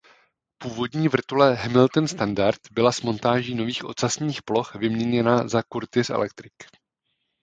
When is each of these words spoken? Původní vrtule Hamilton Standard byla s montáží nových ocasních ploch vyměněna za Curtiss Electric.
Původní 0.57 1.07
vrtule 1.07 1.55
Hamilton 1.55 2.07
Standard 2.07 2.59
byla 2.71 2.91
s 2.91 3.01
montáží 3.01 3.55
nových 3.55 3.85
ocasních 3.85 4.43
ploch 4.43 4.75
vyměněna 4.75 5.47
za 5.47 5.63
Curtiss 5.63 6.09
Electric. 6.09 6.53